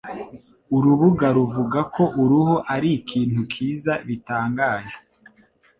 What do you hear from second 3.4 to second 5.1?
cyiza bitangaje